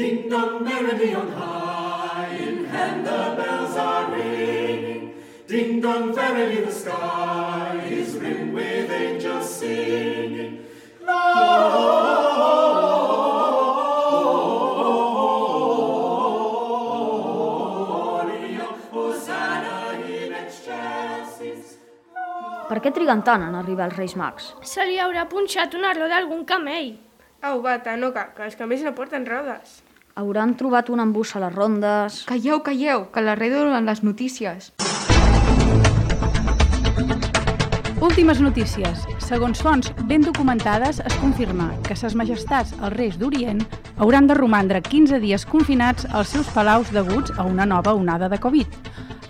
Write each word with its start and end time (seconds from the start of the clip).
Ding 0.00 0.30
dong 0.30 0.64
merrily 0.64 1.12
on 1.12 1.28
high, 1.36 2.32
in 2.32 2.64
hand 2.72 3.04
the 3.04 3.36
bells 3.36 3.76
are 3.76 4.10
ringing. 4.10 5.12
Ding 5.46 5.82
dong 5.82 6.14
verily 6.14 6.64
the 6.64 6.72
sky 6.72 7.84
is 7.84 8.16
rimmed 8.16 8.54
with 8.54 8.90
angels 8.90 9.44
singing. 9.44 10.64
Per 22.70 22.80
què 22.80 22.94
triguen 22.96 23.20
tant 23.20 23.44
en 23.44 23.60
arribar 23.60 23.90
els 23.90 24.00
Reis 24.00 24.16
Mags? 24.16 24.54
Se 24.64 24.88
li 24.88 24.96
haurà 24.96 25.28
punxat 25.28 25.76
una 25.76 25.92
roda 25.92 26.16
a 26.16 26.24
algun 26.24 26.48
camell. 26.48 26.94
Au, 27.44 27.60
bata, 27.60 28.00
no 28.00 28.14
cal, 28.16 28.32
que 28.32 28.48
els 28.48 28.56
camells 28.56 28.88
no 28.88 28.96
porten 28.96 29.28
rodes. 29.28 29.82
Hauran 30.18 30.56
trobat 30.58 30.90
un 30.90 31.00
embús 31.00 31.36
a 31.36 31.40
les 31.44 31.52
rondes... 31.54 32.24
Calleu, 32.26 32.64
calleu, 32.66 33.06
que 33.14 33.22
la 33.22 33.36
rei 33.38 33.52
donen 33.52 33.86
les 33.86 34.02
notícies. 34.02 34.72
Últimes 38.00 38.40
notícies. 38.40 39.04
Segons 39.22 39.60
fonts 39.62 39.92
ben 40.08 40.24
documentades, 40.26 40.98
es 41.04 41.16
confirma 41.22 41.68
que 41.86 41.94
ses 41.94 42.16
majestats 42.18 42.72
els 42.80 42.94
reis 42.96 43.20
d'Orient 43.20 43.62
hauran 43.98 44.26
de 44.26 44.34
romandre 44.34 44.82
15 44.82 45.20
dies 45.22 45.46
confinats 45.46 46.08
als 46.10 46.34
seus 46.34 46.50
palaus 46.56 46.90
deguts 46.90 47.30
a 47.36 47.46
una 47.46 47.68
nova 47.68 47.94
onada 47.94 48.28
de 48.32 48.40
Covid. 48.40 48.66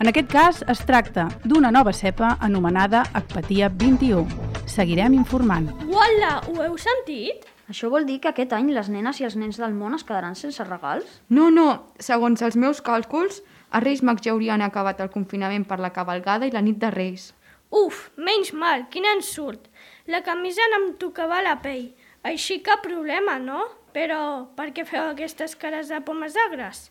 En 0.00 0.08
aquest 0.08 0.32
cas, 0.32 0.64
es 0.64 0.80
tracta 0.88 1.28
d'una 1.44 1.68
nova 1.74 1.92
cepa 1.92 2.38
anomenada 2.40 3.04
Ecpatia 3.12 3.68
21. 3.68 4.24
Seguirem 4.64 5.18
informant. 5.18 5.68
Uala, 5.90 6.38
ho 6.48 6.62
heu 6.64 6.78
sentit? 6.80 7.44
Això 7.70 7.86
vol 7.86 8.02
dir 8.06 8.18
que 8.18 8.32
aquest 8.32 8.50
any 8.56 8.72
les 8.74 8.88
nenes 8.90 9.20
i 9.20 9.24
els 9.28 9.36
nens 9.38 9.60
del 9.62 9.74
món 9.78 9.94
es 9.94 10.02
quedaran 10.02 10.34
sense 10.34 10.64
regals? 10.66 11.20
No, 11.30 11.52
no, 11.54 11.66
segons 12.02 12.42
els 12.42 12.56
meus 12.58 12.80
càlculs, 12.82 13.44
els 13.70 13.84
Reis 13.84 14.00
Mags 14.02 14.24
ja 14.26 14.32
haurien 14.34 14.64
acabat 14.64 14.98
el 15.04 15.12
confinament 15.14 15.68
per 15.68 15.78
la 15.78 15.92
cavalgada 15.94 16.48
i 16.48 16.50
la 16.50 16.64
nit 16.66 16.80
de 16.82 16.90
Reis. 16.90 17.28
Uf, 17.70 18.08
menys 18.18 18.50
mal, 18.58 18.88
quin 18.90 19.06
ensurt. 19.06 19.68
La 20.10 20.24
camisa 20.26 20.66
no 20.72 20.80
em 20.80 20.88
tocava 20.98 21.38
la 21.46 21.60
pell. 21.62 21.92
Així 22.26 22.58
cap 22.66 22.82
problema, 22.82 23.38
no? 23.38 23.62
Però 23.94 24.50
per 24.58 24.72
què 24.74 24.82
feu 24.88 25.12
aquestes 25.12 25.54
cares 25.54 25.94
de 25.94 26.02
pomes 26.02 26.34
agres? 26.48 26.88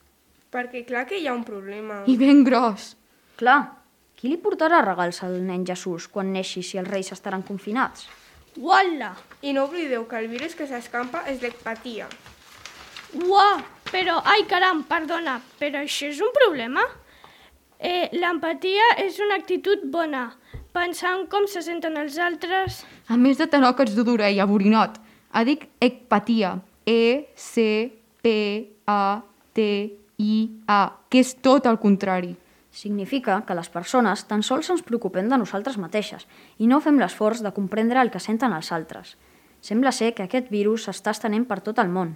Perquè 0.49 0.85
clar 0.87 1.03
que 1.11 1.19
hi 1.19 1.27
ha 1.27 1.35
un 1.35 1.43
problema. 1.43 2.05
I 2.07 2.15
ben 2.17 2.45
gros. 2.47 2.93
Clar, 3.35 3.59
qui 4.15 4.31
li 4.31 4.39
portarà 4.39 4.79
regals 4.87 5.19
al 5.27 5.35
nen 5.43 5.67
Jesús 5.67 6.07
quan 6.07 6.31
neixi 6.31 6.63
si 6.63 6.79
els 6.79 6.87
reis 6.87 7.11
estaran 7.11 7.43
confinats? 7.43 8.07
Uala! 8.57 9.15
I 9.41 9.53
no 9.53 9.65
oblideu 9.69 10.07
que 10.07 10.17
el 10.19 10.27
virus 10.31 10.55
que 10.55 10.67
s'escampa 10.67 11.23
és 11.29 11.41
l'ecpatia. 11.41 12.07
Uah! 13.13 13.61
Però, 13.89 14.21
ai 14.25 14.43
caram, 14.45 14.83
perdona, 14.85 15.41
però 15.57 15.79
això 15.81 16.05
és 16.11 16.19
un 16.21 16.29
problema? 16.35 16.81
Eh, 17.79 18.09
L'empatia 18.13 18.83
és 19.01 19.19
una 19.23 19.35
actitud 19.39 19.79
bona. 19.89 20.27
Pensar 20.75 21.15
en 21.17 21.25
com 21.31 21.47
se 21.49 21.61
senten 21.65 21.97
els 21.97 22.17
altres... 22.21 22.83
A 23.09 23.17
més 23.17 23.37
de 23.39 23.47
tenor 23.49 23.73
que 23.73 23.83
ets 23.87 23.95
dur 23.97 24.05
d'orella, 24.05 24.45
borinot. 24.45 24.99
Ha 25.33 25.41
dic 25.47 25.65
ecpatia. 25.81 26.59
E-C-P-A-T-I-A, 26.85 27.89
que 31.09 31.19
és 31.23 31.33
tot 31.41 31.65
el 31.65 31.79
contrari. 31.81 32.35
Significa 32.79 33.41
que 33.45 33.55
les 33.57 33.67
persones 33.67 34.21
tan 34.29 34.39
sols 34.47 34.69
ens 34.71 34.85
preocupem 34.87 35.27
de 35.27 35.37
nosaltres 35.41 35.75
mateixes 35.83 36.21
i 36.63 36.67
no 36.71 36.77
fem 36.79 37.01
l'esforç 37.01 37.41
de 37.43 37.51
comprendre 37.51 37.99
el 37.99 38.11
que 38.13 38.21
senten 38.23 38.55
els 38.55 38.71
altres. 38.71 39.17
Sembla 39.59 39.91
ser 39.91 40.13
que 40.15 40.23
aquest 40.23 40.47
virus 40.53 40.85
s'està 40.87 41.11
estenent 41.11 41.43
per 41.49 41.59
tot 41.65 41.81
el 41.83 41.91
món. 41.91 42.15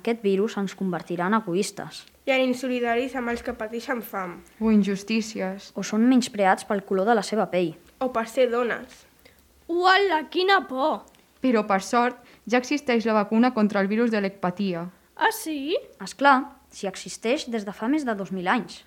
Aquest 0.00 0.26
virus 0.26 0.58
ens 0.58 0.74
convertirà 0.74 1.30
en 1.30 1.38
egoistes. 1.38 2.02
I 2.26 2.34
en 2.34 2.48
insolidaris 2.48 3.14
amb 3.14 3.30
els 3.30 3.46
que 3.46 3.54
pateixen 3.54 4.02
fam. 4.02 4.40
O 4.58 4.74
injustícies. 4.74 5.70
O 5.78 5.86
són 5.86 6.10
menyspreats 6.10 6.66
pel 6.66 6.82
color 6.88 7.06
de 7.06 7.18
la 7.20 7.26
seva 7.30 7.46
pell. 7.54 7.74
O 8.02 8.10
per 8.10 8.26
ser 8.26 8.50
dones. 8.50 9.04
Uala, 9.70 10.24
quina 10.34 10.64
por! 10.66 11.04
Però, 11.44 11.62
per 11.68 11.82
sort, 11.86 12.18
ja 12.50 12.58
existeix 12.58 13.06
la 13.06 13.20
vacuna 13.22 13.54
contra 13.54 13.78
el 13.78 13.90
virus 13.92 14.10
de 14.10 14.18
l'ecpatia. 14.18 14.88
Ah, 15.14 15.30
sí? 15.30 15.76
És 16.02 16.18
clar, 16.18 16.40
si 16.74 16.90
existeix 16.90 17.46
des 17.52 17.68
de 17.68 17.74
fa 17.76 17.86
més 17.92 18.08
de 18.08 18.18
2.000 18.18 18.50
anys. 18.50 18.82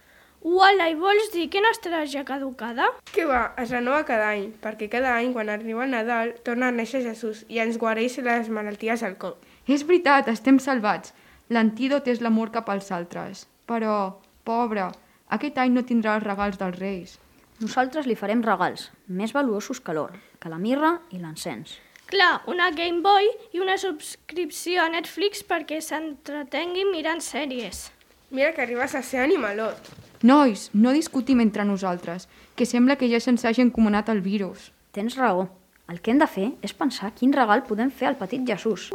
Uala, 0.46 0.92
i 0.92 0.94
vols 0.94 1.32
dir 1.34 1.48
que 1.50 1.58
no 1.58 1.72
estarà 1.74 2.04
ja 2.06 2.22
caducada? 2.22 2.92
Que 3.10 3.24
va, 3.26 3.56
es 3.58 3.72
renova 3.74 4.04
cada 4.06 4.28
any, 4.30 4.52
perquè 4.62 4.86
cada 4.94 5.16
any, 5.18 5.32
quan 5.34 5.50
arriba 5.50 5.88
el 5.88 5.96
Nadal, 5.96 6.36
torna 6.46 6.68
a 6.70 6.76
néixer 6.76 7.02
Jesús 7.02 7.42
i 7.50 7.58
ens 7.64 7.80
guareix 7.82 8.20
les 8.28 8.52
malalties 8.54 9.02
al 9.02 9.16
cop. 9.18 9.42
És 9.66 9.88
veritat, 9.90 10.30
estem 10.30 10.62
salvats. 10.62 11.16
L'antídot 11.50 12.06
és 12.14 12.22
l'amor 12.22 12.54
cap 12.54 12.70
als 12.70 12.92
altres. 12.94 13.48
Però, 13.66 14.22
pobre, 14.46 14.86
aquest 15.34 15.58
any 15.58 15.74
no 15.74 15.82
tindrà 15.82 16.20
els 16.20 16.30
regals 16.30 16.62
dels 16.62 16.78
reis. 16.78 17.18
Nosaltres 17.66 18.06
li 18.06 18.14
farem 18.14 18.46
regals, 18.46 18.92
més 19.10 19.34
valuosos 19.34 19.82
que 19.82 19.98
l'or, 19.98 20.14
que 20.38 20.54
la 20.54 20.62
mirra 20.62 21.00
i 21.10 21.26
l'encens. 21.26 21.80
Clar, 22.06 22.44
una 22.46 22.70
Game 22.70 23.02
Boy 23.02 23.34
i 23.58 23.66
una 23.66 23.82
subscripció 23.82 24.86
a 24.86 24.92
Netflix 24.94 25.42
perquè 25.42 25.82
s'entretengui 25.82 26.86
mirant 26.94 27.26
sèries. 27.34 27.88
Mira 28.30 28.54
que 28.54 28.62
arribes 28.62 28.94
a 28.94 29.02
ser 29.02 29.26
animalot. 29.26 30.05
Nois, 30.26 30.72
no 30.74 30.90
discutim 30.90 31.38
entre 31.44 31.64
nosaltres, 31.70 32.24
que 32.58 32.66
sembla 32.66 32.96
que 32.98 33.06
ja 33.12 33.20
se'ns 33.22 33.44
hagi 33.46 33.62
encomanat 33.62 34.08
el 34.10 34.24
virus. 34.26 34.72
Tens 34.90 35.20
raó. 35.20 35.44
El 35.86 36.00
que 36.02 36.10
hem 36.10 36.18
de 36.18 36.26
fer 36.26 36.48
és 36.66 36.74
pensar 36.74 37.12
quin 37.14 37.36
regal 37.36 37.62
podem 37.68 37.92
fer 37.94 38.08
al 38.10 38.18
petit 38.18 38.42
Jesús. 38.50 38.88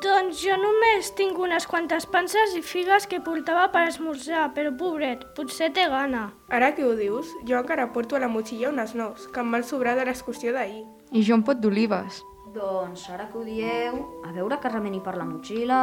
Doncs 0.00 0.40
jo 0.40 0.56
només 0.62 1.12
tinc 1.20 1.36
unes 1.44 1.68
quantes 1.68 2.08
panses 2.08 2.56
i 2.56 2.64
figues 2.64 3.04
que 3.04 3.20
portava 3.20 3.66
per 3.76 3.84
esmorzar, 3.90 4.46
però 4.56 4.72
pobret, 4.80 5.28
potser 5.36 5.68
té 5.76 5.90
gana. 5.92 6.30
Ara 6.48 6.72
que 6.72 6.88
ho 6.88 6.96
dius, 6.96 7.36
jo 7.44 7.60
encara 7.60 7.90
porto 7.92 8.16
a 8.16 8.24
la 8.24 8.32
motxilla 8.32 8.72
unes 8.72 8.96
nous, 8.96 9.28
que 9.28 9.44
em 9.44 9.52
van 9.52 9.68
sobrar 9.74 9.98
de 10.00 10.08
l'excursió 10.08 10.56
d'ahir. 10.56 10.86
I 11.12 11.20
jo 11.20 11.36
un 11.36 11.44
pot 11.44 11.60
d'olives. 11.60 12.24
Doncs 12.58 13.04
ara 13.14 13.28
que 13.30 13.38
ho 13.38 13.44
dieu, 13.46 13.98
a 14.26 14.32
veure 14.34 14.56
que 14.58 14.70
remeni 14.72 15.02
per 15.04 15.14
la 15.18 15.26
motxilla... 15.28 15.82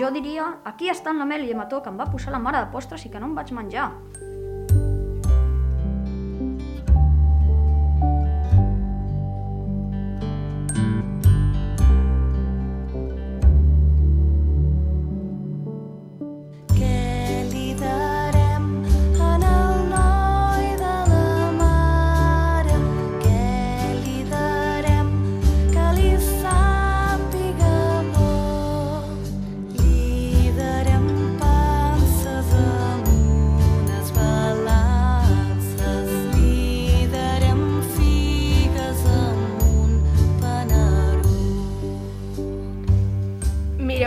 Jo 0.00 0.08
diria, 0.12 0.46
aquí 0.64 0.88
estan 0.88 1.18
la 1.20 1.26
mel 1.28 1.42
i 1.44 1.50
el 1.52 1.58
mató 1.58 1.82
que 1.84 1.90
em 1.92 1.98
va 2.00 2.06
posar 2.08 2.32
la 2.32 2.40
mare 2.40 2.60
de 2.62 2.70
postres 2.72 3.02
i 3.04 3.10
que 3.12 3.20
no 3.20 3.26
em 3.28 3.34
vaig 3.36 3.50
menjar. 3.52 3.90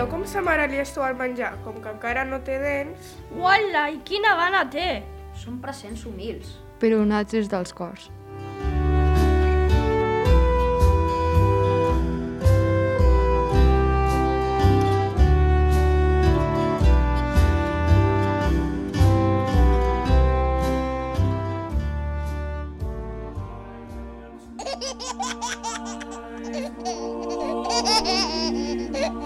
Mireu 0.05 0.19
com 0.19 0.25
sa 0.29 0.41
mare 0.45 0.67
li 0.69 0.77
estou 0.77 1.01
al 1.01 1.15
menjar, 1.17 1.55
com 1.65 1.79
que 1.81 1.89
encara 1.89 2.21
no 2.29 2.37
té 2.45 2.59
dents. 2.61 3.15
Uala, 3.41 3.87
i 3.89 3.97
quina 4.05 4.35
gana 4.37 4.61
té! 4.69 5.01
Són 5.41 5.57
presents 5.63 6.05
humils. 6.05 6.59
però 6.77 6.99
donats 7.01 7.31
des 7.33 7.49
dels 7.49 7.73
cors. 7.73 8.11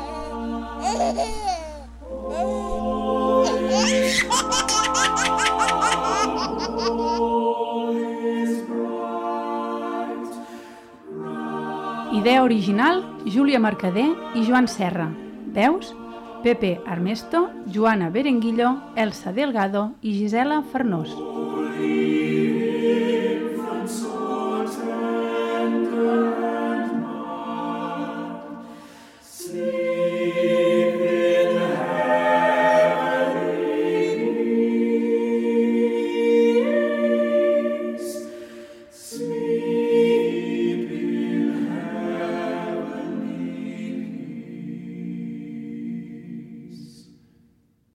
Idea 12.12 12.44
original, 12.44 13.04
Júlia 13.26 13.60
Mercader 13.60 14.10
i 14.36 14.44
Joan 14.46 14.68
Serra. 14.68 15.10
Veus? 15.54 15.96
Pepe 16.44 16.82
Armesto, 16.86 17.50
Joana 17.66 18.10
Berenguillo, 18.10 18.82
Elsa 18.96 19.32
Delgado 19.32 19.94
i 20.02 20.14
Gisela 20.14 20.64
Farnós. 20.72 21.39